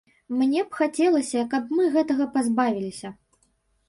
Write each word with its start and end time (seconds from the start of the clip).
Мне 0.37 0.61
б 0.69 0.77
хацелася, 0.77 1.43
каб 1.51 1.67
мы 1.79 1.83
гэтага 1.97 2.27
пазбавіліся. 2.37 3.13